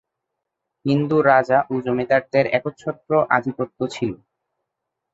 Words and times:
হিন্দু 0.85 1.17
রাজা 1.23 1.59
ও 1.69 1.83
জমিদারদের 1.85 2.45
একচ্ছত্র 2.57 3.11
আধিপত্য 3.35 3.79
ছিল। 3.87 4.11